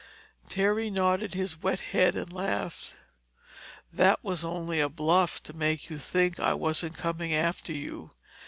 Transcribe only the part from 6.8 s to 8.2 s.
coming after you.